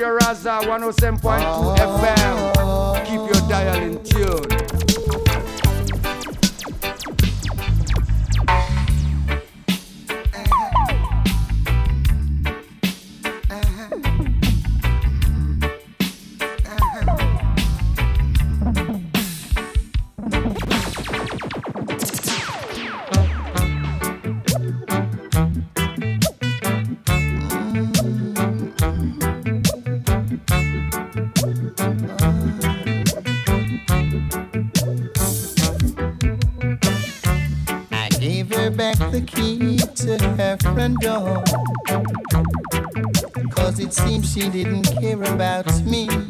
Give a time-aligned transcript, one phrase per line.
[0.00, 3.04] Radio Raza 107.2 FM.
[3.04, 4.89] Keep your dial in tune.
[44.40, 46.29] She didn't care about me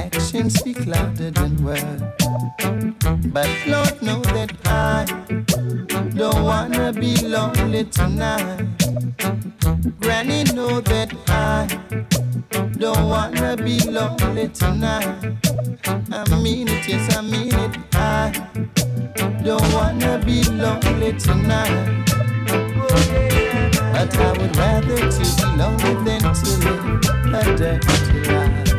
[0.00, 2.02] actions speak louder than words.
[3.34, 5.04] But Lord know that I
[6.14, 8.66] don't wanna be lonely tonight.
[10.00, 11.66] Granny know that I
[12.78, 15.36] don't wanna be lonely tonight.
[16.12, 17.74] I mean it, yes I mean it.
[17.94, 18.32] I
[19.44, 21.76] don't wanna be lonely tonight.
[23.92, 27.00] But I would rather to be lonely than to live
[27.34, 28.69] a dirty life.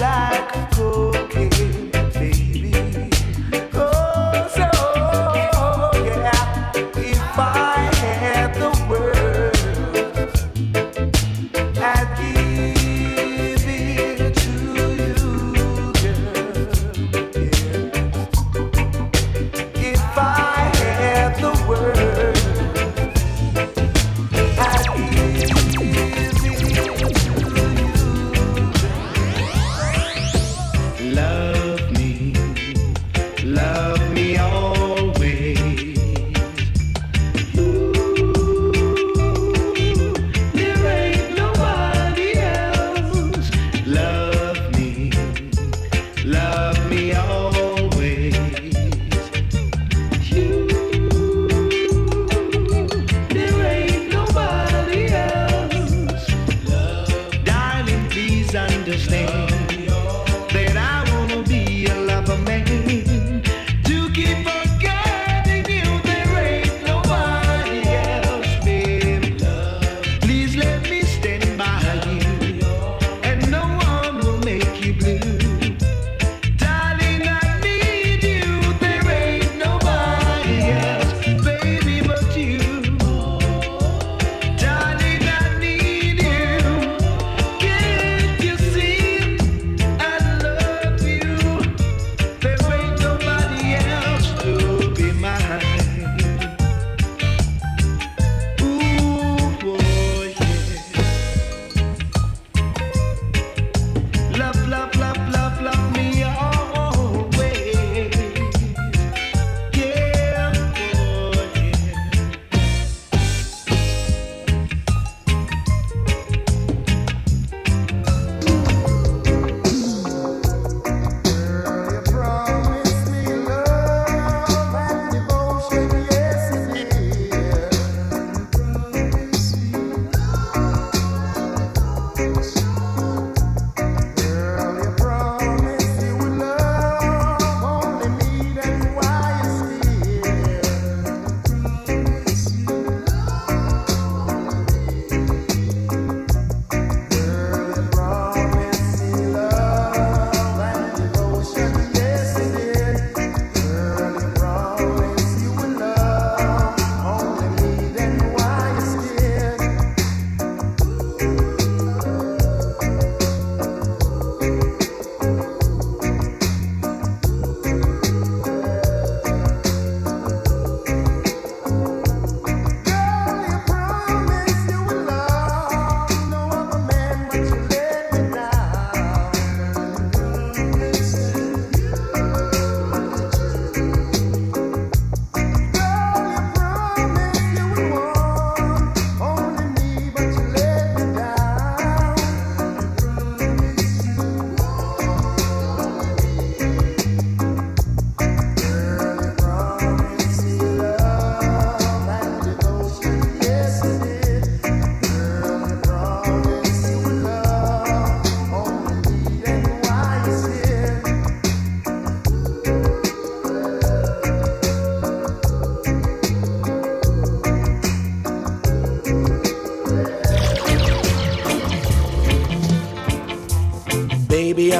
[0.00, 1.01] like a cold.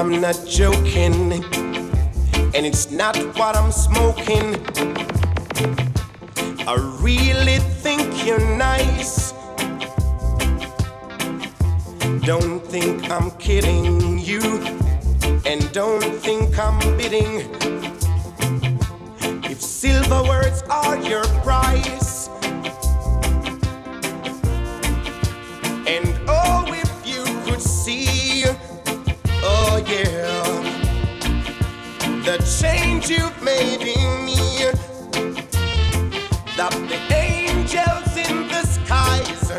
[0.02, 1.32] I'm not joking,
[2.56, 4.56] and it's not what I'm smoking.
[6.66, 9.30] I really think you're nice.
[12.26, 14.42] Don't think I'm kidding you,
[15.46, 17.48] and don't think I'm bidding.
[19.44, 22.01] If silver words are your price,
[36.62, 39.50] that the angels in the skies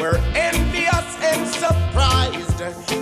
[0.00, 2.58] were envious and surprised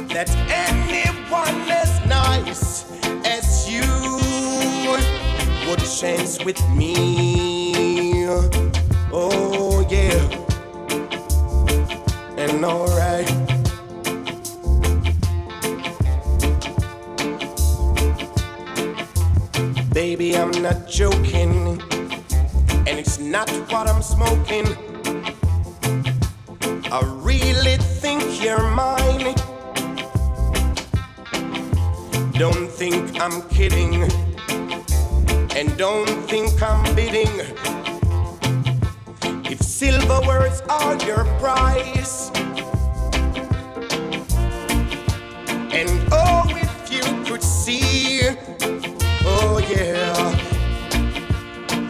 [0.09, 2.90] that anyone as nice
[3.26, 3.82] as you
[5.68, 8.26] would chance with me.
[9.12, 10.23] Oh, yeah.
[12.38, 13.28] And alright.
[19.92, 21.82] Baby, I'm not joking
[23.33, 24.67] not what I'm smoking.
[26.93, 29.35] I really think you're mine.
[32.35, 34.03] Don't think I'm kidding,
[35.57, 37.33] and don't think I'm bidding.
[39.51, 42.32] If silver words are your price,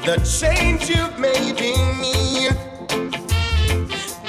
[0.05, 2.49] the change you've made in me.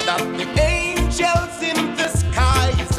[0.06, 2.96] That the angels in the skies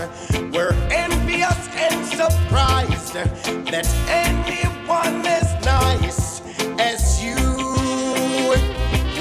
[0.54, 6.42] were envious and surprised that anyone as nice
[6.78, 7.36] as you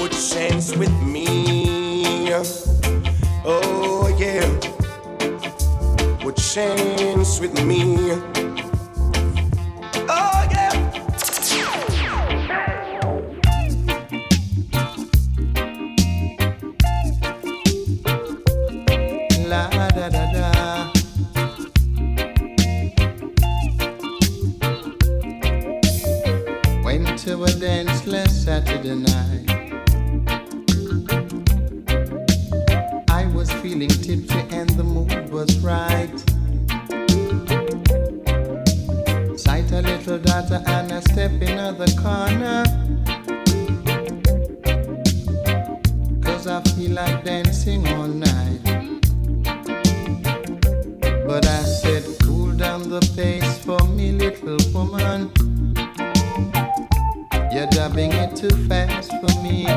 [0.01, 2.33] would chance with me.
[3.45, 4.45] Oh, yeah,
[6.25, 8.34] would chance with me.
[55.05, 55.31] run.
[57.51, 59.67] You're dubbing it too fast for me.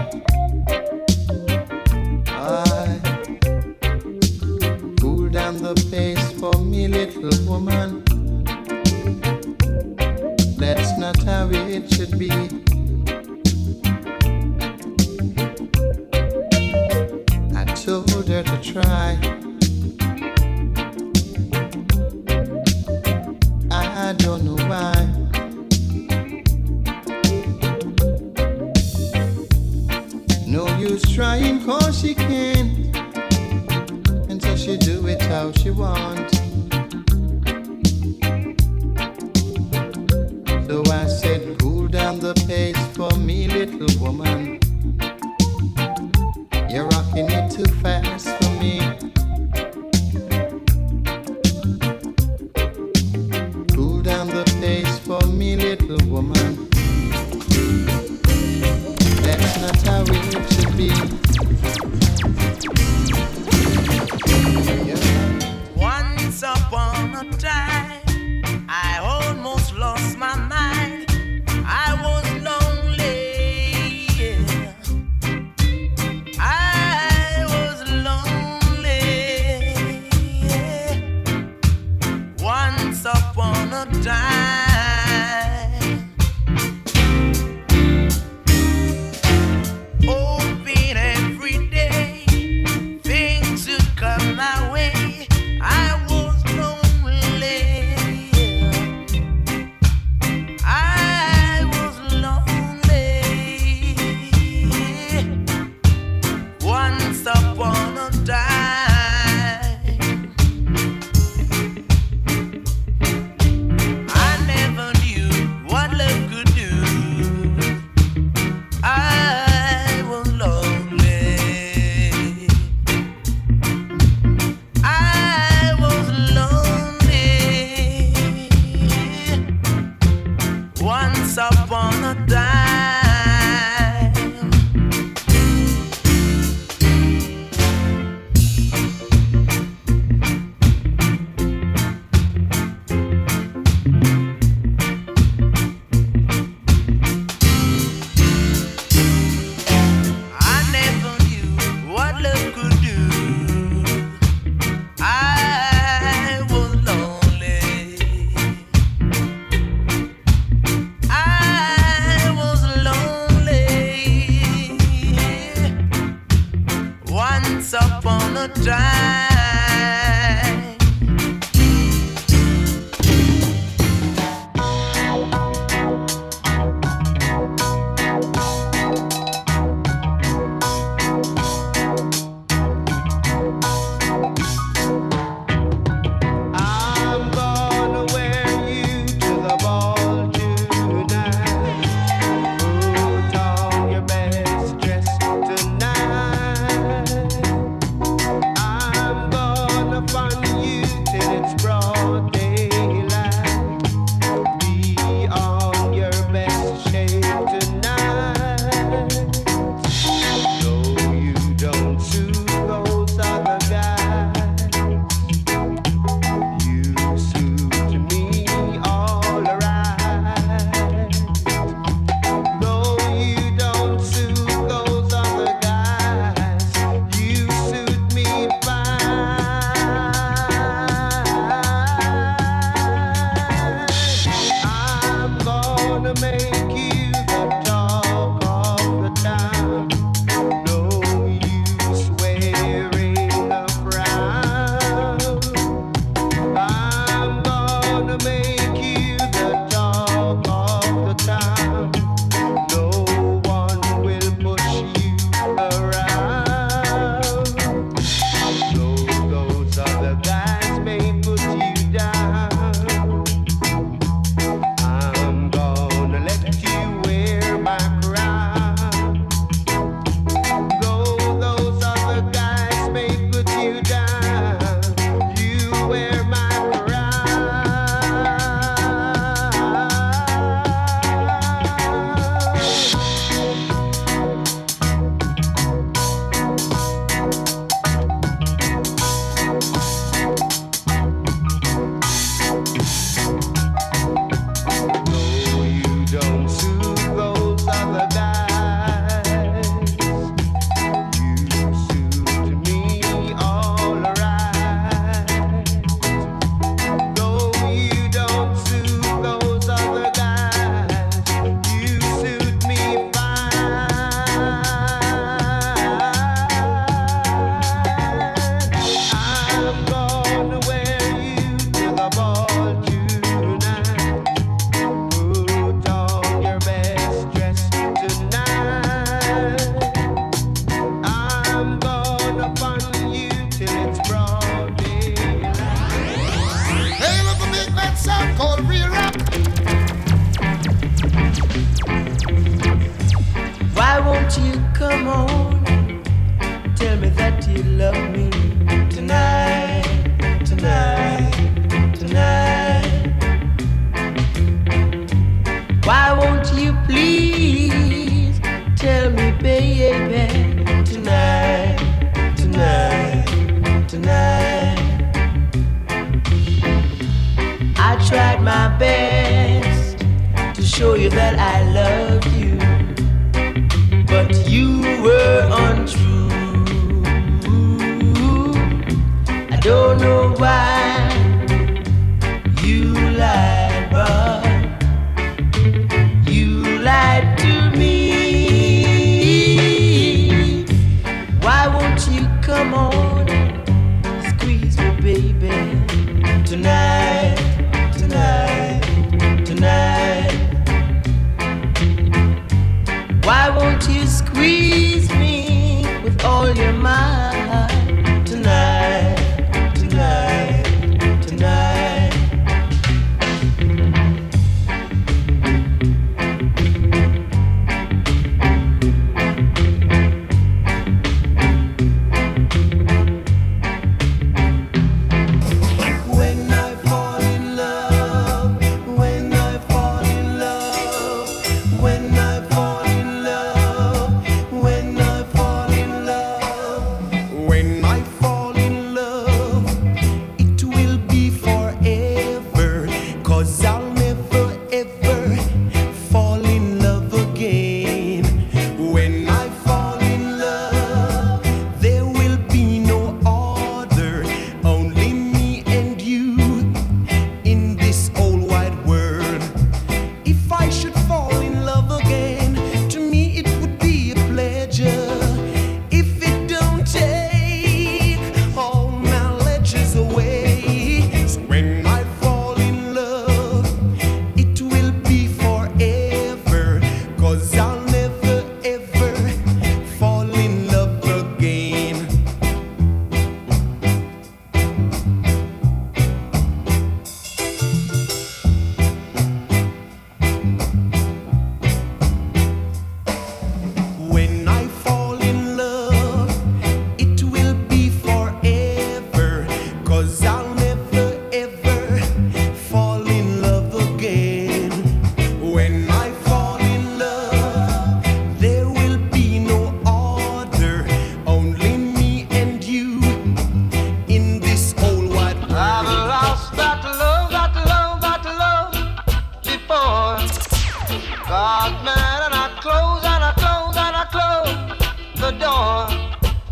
[521.28, 525.86] God's man, and I close and I close and I close the door,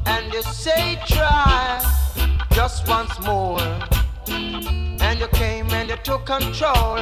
[0.04, 1.80] and you say try
[2.52, 3.58] just once more,
[4.28, 7.00] and you came and you took control.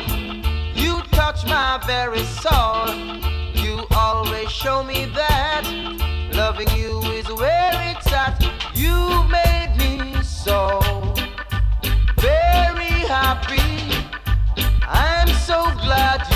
[0.72, 2.94] You touch my very soul.
[3.54, 5.64] You always show me that
[6.32, 8.40] loving you is where it's at.
[8.72, 8.94] You
[9.28, 10.80] made me so
[12.18, 14.06] very happy.
[14.86, 16.33] I'm so glad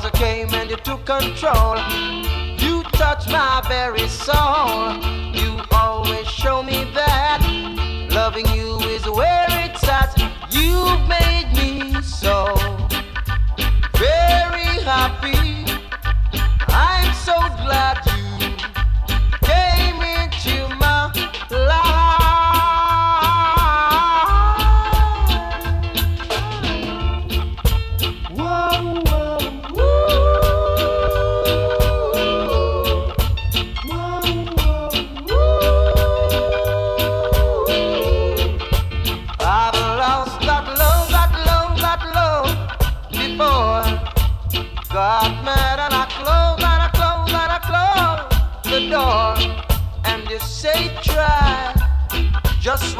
[0.00, 1.76] Cause I came and you took control.
[2.56, 4.94] You touched my very soul.
[5.34, 7.42] You always show me that
[8.10, 10.16] loving you is where it's at.
[10.50, 12.54] You've made me so
[13.98, 15.70] very happy.
[16.68, 18.09] I'm so glad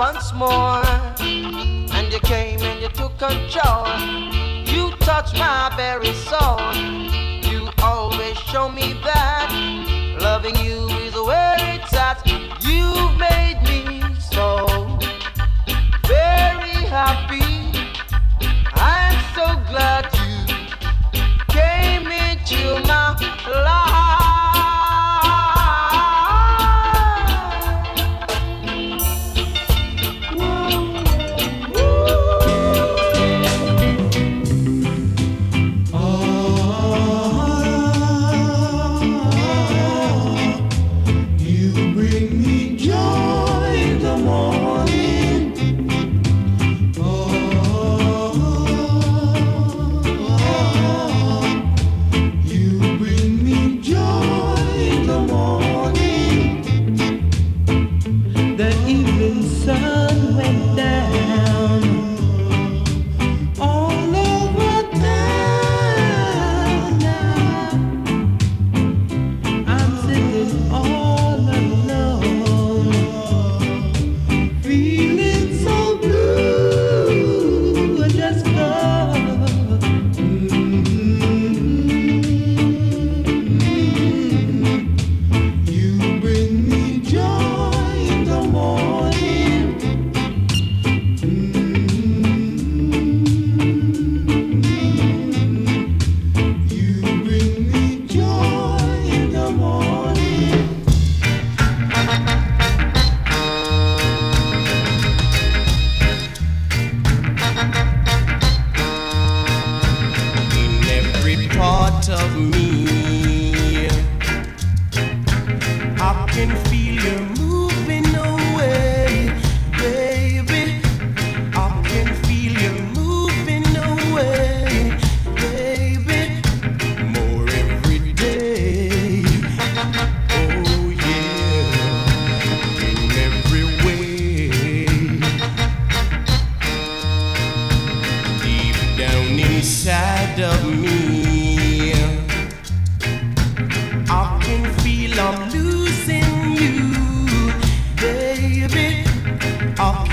[0.01, 0.83] once more.
[1.21, 3.87] And you came and you took control.
[4.65, 6.59] You touched my very soul.
[7.53, 9.51] You always show me that
[10.19, 12.19] loving you is where it's at.
[12.67, 14.67] You've made me so
[16.09, 17.50] very happy.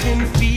[0.08, 0.57] Can feel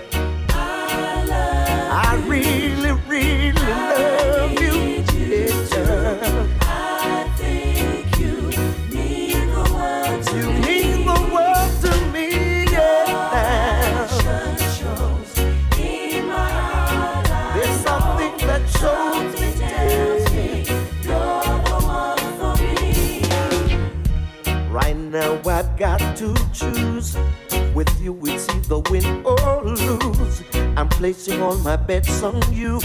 [31.87, 32.79] bets on you.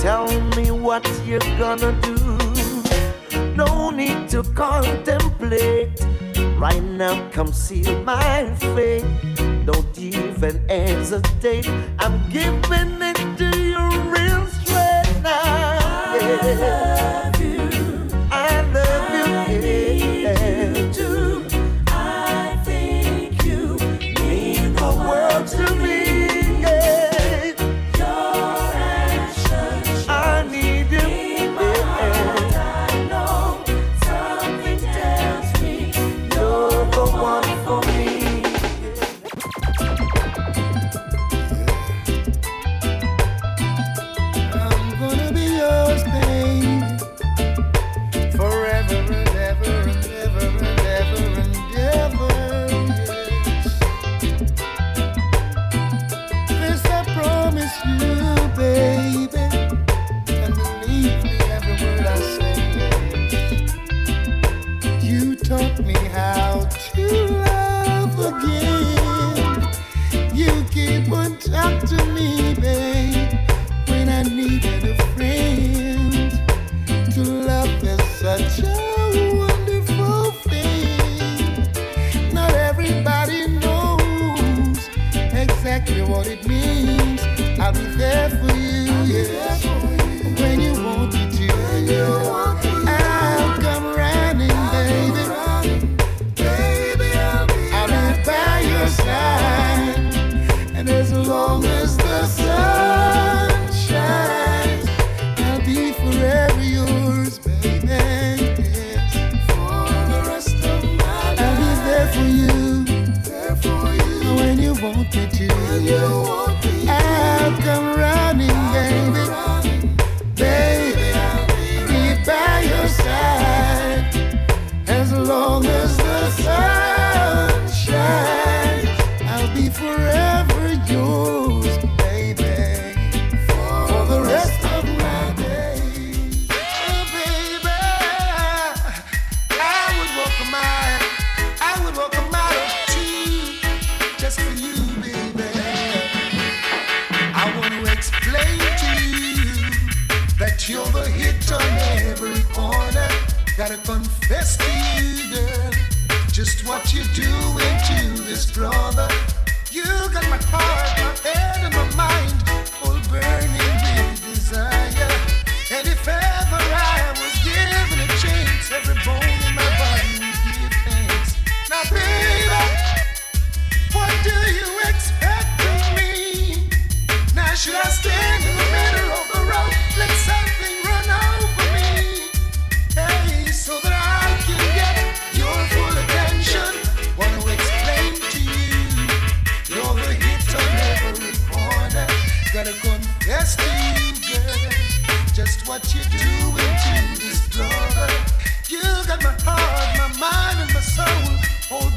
[0.00, 2.11] Tell me what you're gonna do.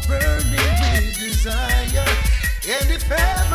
[0.08, 0.52] Burning
[0.98, 2.06] with desire.
[2.68, 3.55] And if ever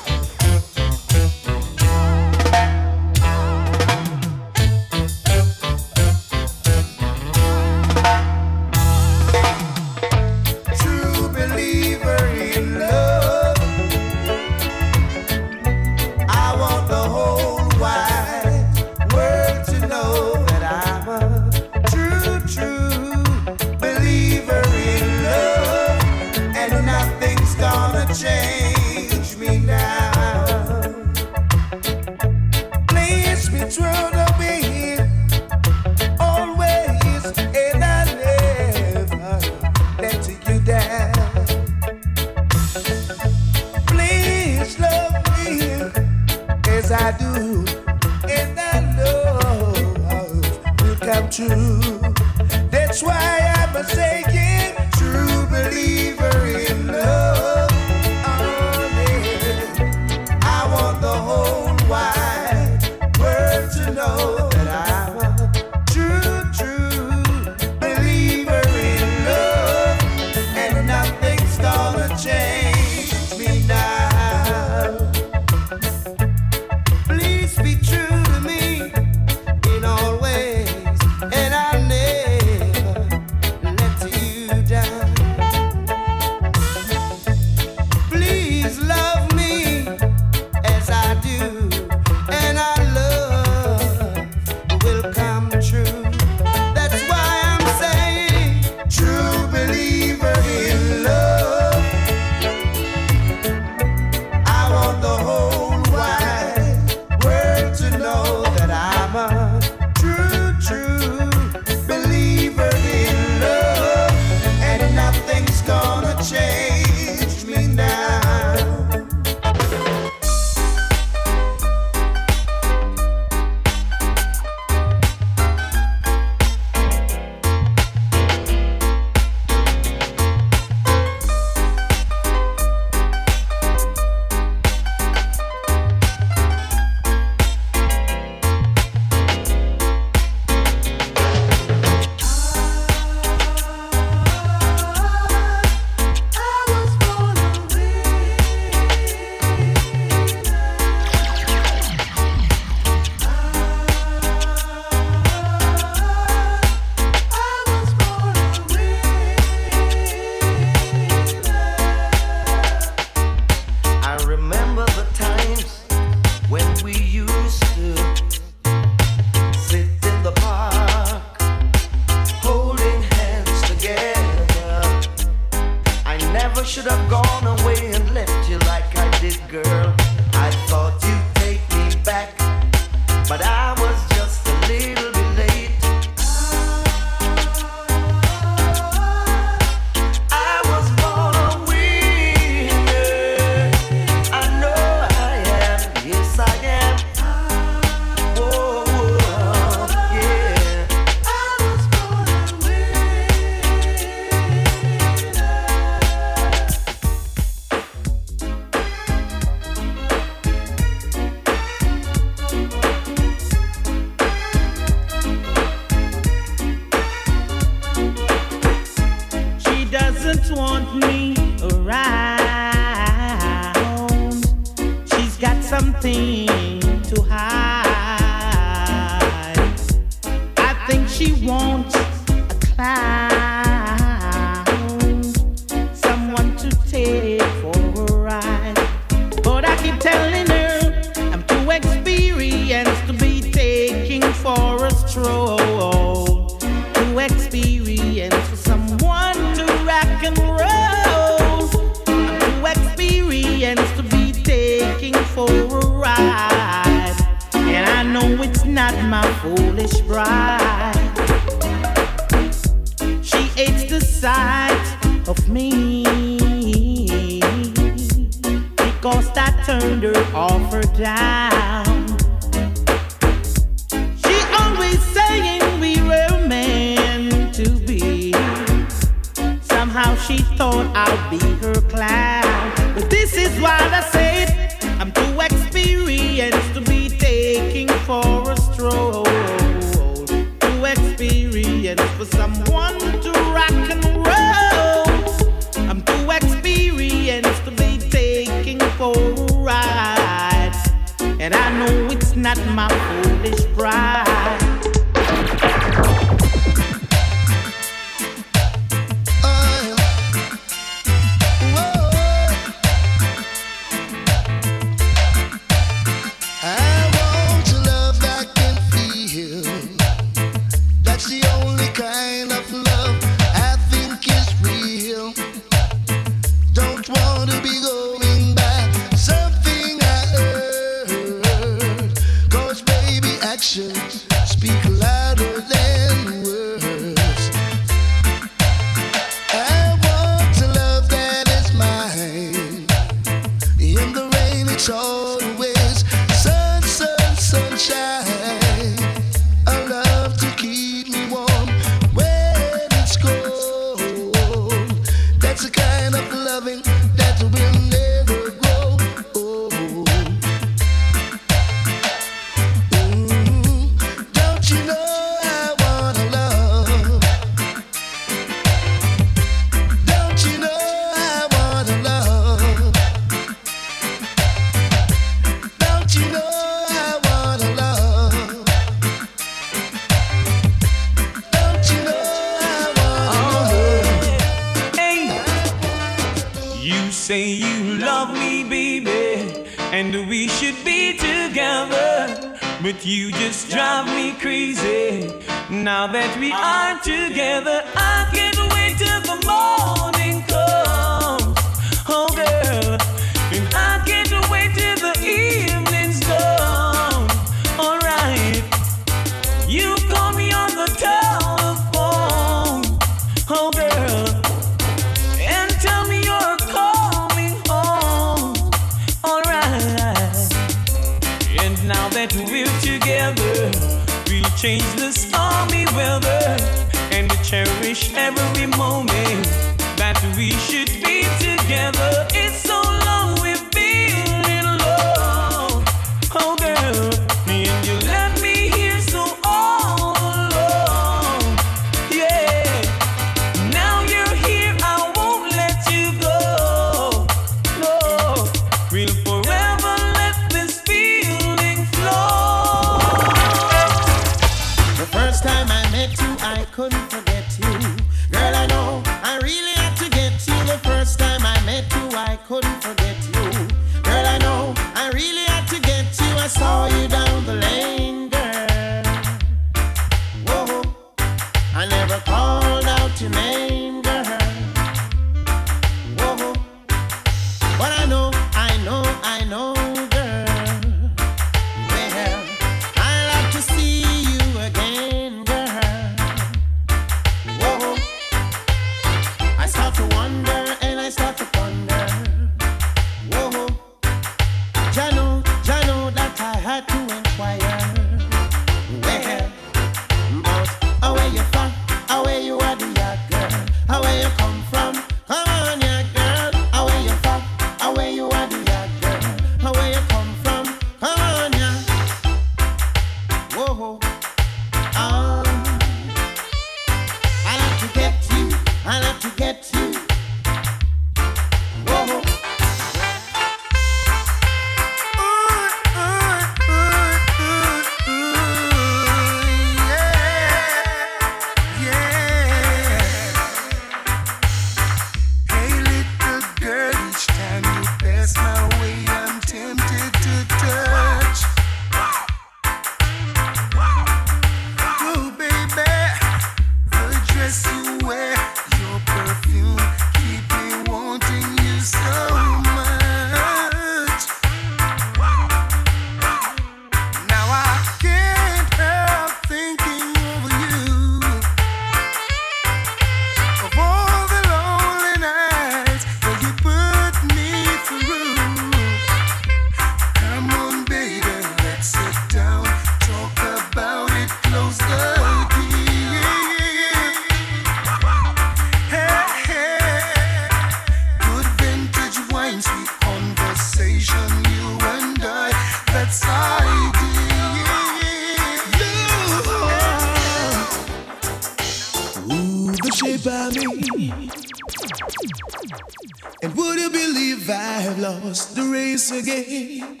[598.20, 600.00] lost the race again?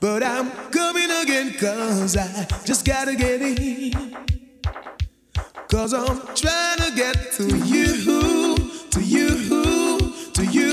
[0.00, 4.16] But I'm coming again cause I just gotta get in.
[5.70, 8.56] Cause I'm trying to get to you,
[8.90, 10.72] to you, to you.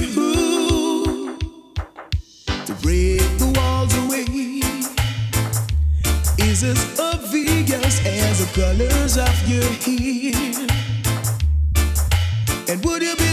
[2.65, 4.25] To break the walls away
[6.45, 10.67] is as obvious as the colors of your hair.
[12.69, 13.30] And would you believe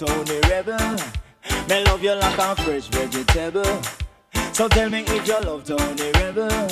[0.00, 0.96] Tony Rebel.
[1.68, 3.82] Me love you like a fresh vegetable.
[4.54, 6.68] So tell me if you love Tony Rebel.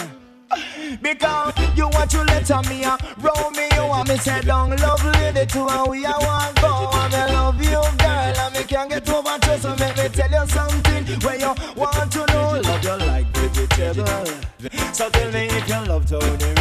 [1.03, 5.67] Because you want to let me a Romeo and me say down love lady to
[5.69, 9.39] and we a one go and me love you girl and me can't get over
[9.39, 13.27] to so make me tell you something where you want to know love you like
[13.37, 14.25] vegetable
[14.95, 16.58] so tell me if you love Tony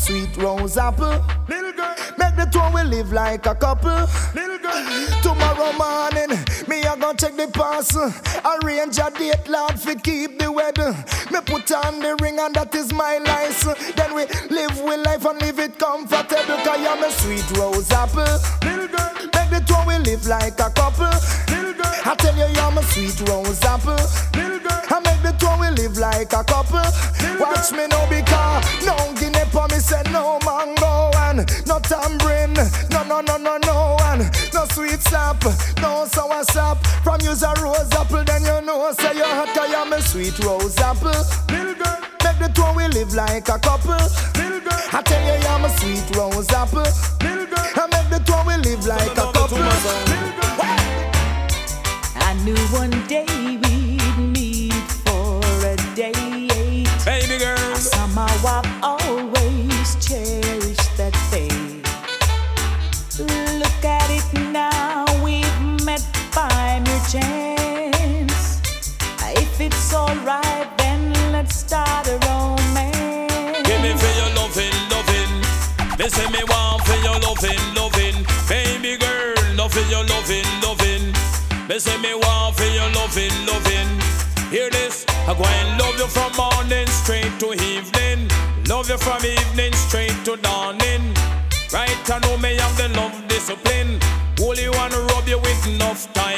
[0.00, 1.22] sweet rose apple.
[1.48, 1.94] Little girl.
[2.18, 4.08] Make the two we live like a couple.
[4.34, 4.80] Little girl.
[5.22, 6.38] Tomorrow morning
[6.68, 10.92] me I gonna check the pass arrange a date lord for keep the weather.
[11.30, 13.92] Me put on the ring and that is my license.
[13.92, 18.24] Then we live with life and live it comfortable cause I'm a sweet rose apple.
[18.62, 19.12] Little girl.
[19.34, 21.12] Make the two we live like a couple.
[21.52, 21.94] Little girl.
[22.06, 24.00] I tell you I'm a sweet rose apple.
[24.34, 24.80] Little girl.
[24.94, 26.86] I make the two we live like a couple.
[27.38, 27.99] Watch me now
[31.90, 32.54] tambourine.
[32.90, 34.22] No no no no no and
[34.54, 35.42] no sweet sap
[35.82, 36.78] no sour sap.
[37.02, 40.38] From use a rose apple then you know say you hot cause I'm a sweet
[40.38, 41.10] rose apple.
[41.50, 41.98] Little girl.
[42.24, 43.98] Make the two we live like a couple.
[44.38, 44.80] Little girl.
[44.92, 46.86] I tell you I'm a sweet rose apple.
[47.26, 47.66] Little girl.
[47.74, 49.58] I make the two we live like a couple.
[49.58, 50.60] Little girl.
[52.22, 53.29] I knew one day
[81.80, 83.88] say me want for your loving, loving.
[84.50, 88.28] Hear this, I go and love you from morning straight to evening.
[88.68, 91.14] Love you from evening straight to dawning.
[91.72, 93.98] Right, I know me have the love discipline.
[94.42, 96.29] Only wanna rub you with enough timing.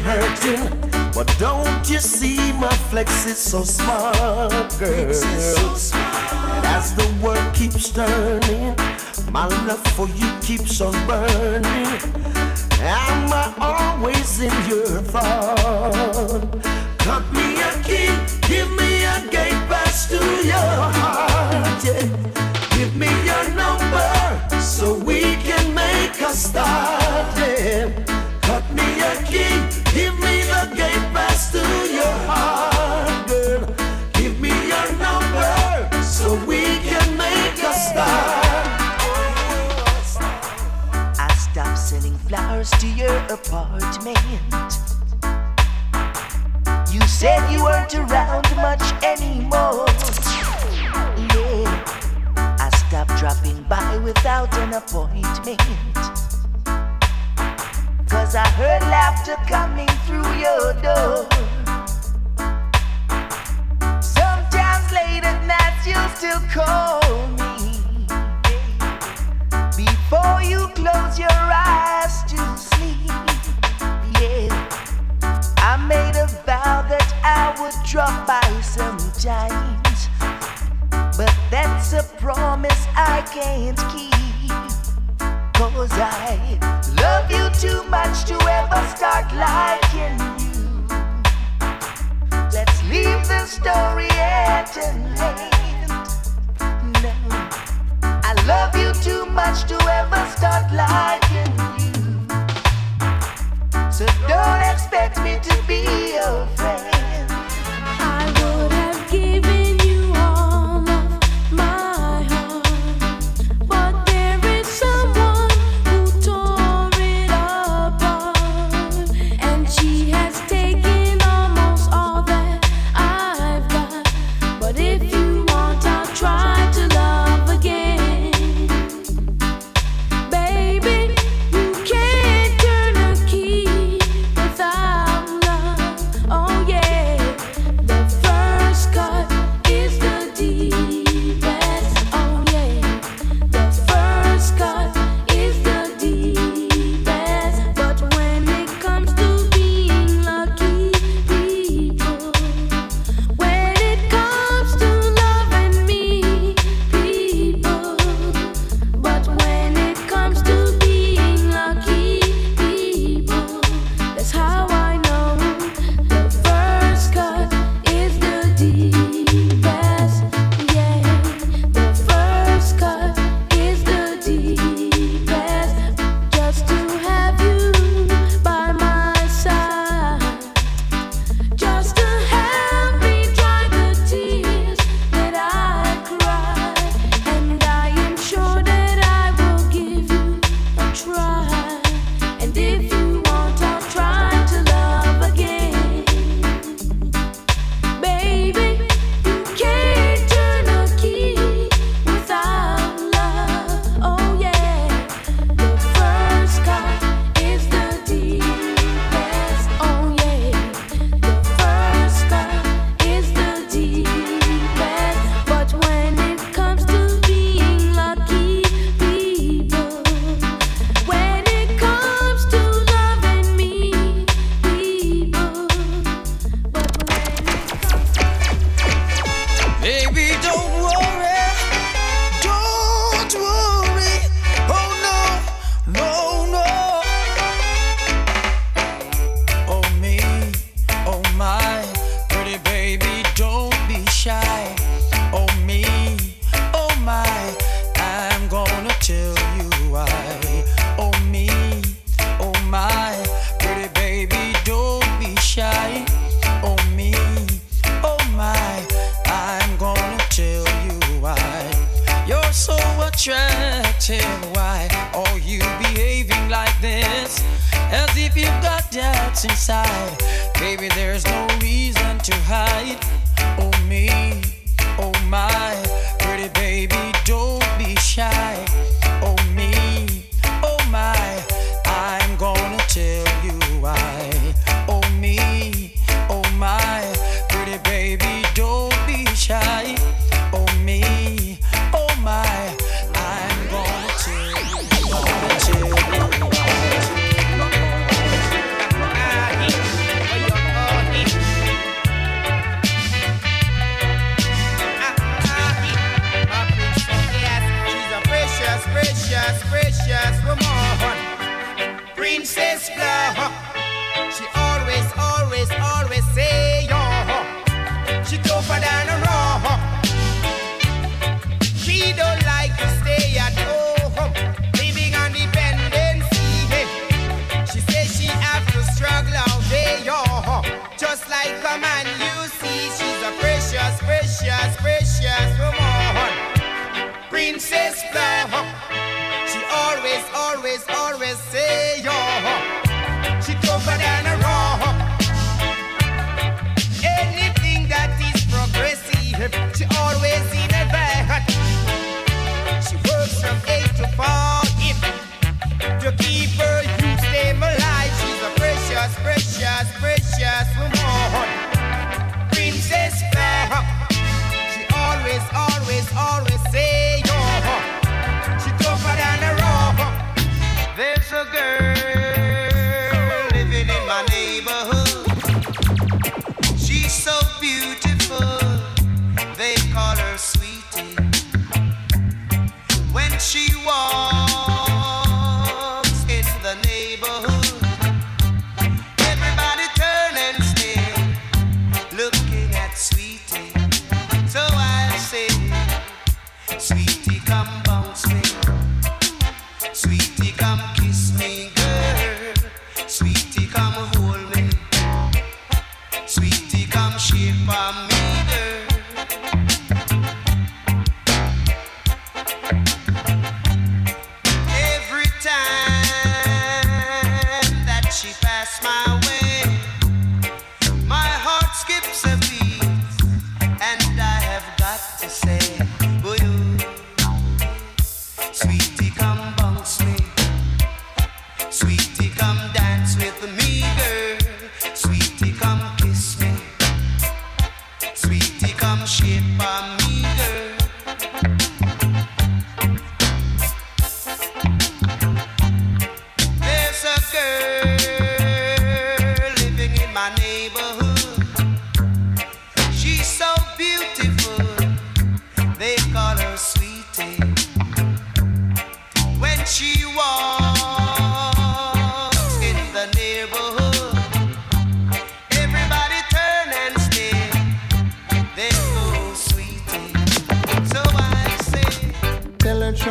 [0.00, 0.90] hurting.
[1.14, 5.12] But don't you see my flex is so smart, girl?
[5.12, 6.64] So smart.
[6.64, 8.76] As the world keeps turning,
[9.32, 11.69] my love for you keeps on burning.
[79.20, 80.08] giant,
[81.18, 84.14] but that's a promise I can't keep.
[85.52, 86.58] Cause I
[86.96, 90.86] love you too much to ever start liking you.
[92.50, 95.90] Let's leave the story at an end.
[97.02, 97.12] No,
[98.02, 101.92] I love you too much to ever start liking you.
[103.92, 106.99] So don't expect me to be your friend.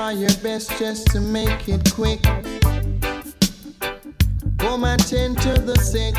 [0.10, 2.22] try your best just to make it quick.
[4.58, 6.16] Come my tend to the sick.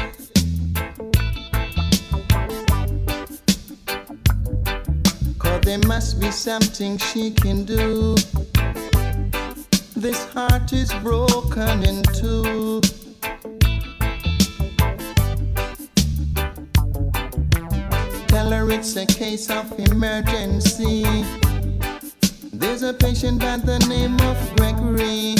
[5.39, 8.15] Cause there must be something she can do.
[9.97, 12.81] This heart is broken in two.
[18.29, 21.05] Tell her it's a case of emergency.
[22.61, 25.35] There's a patient by the name of Gregory.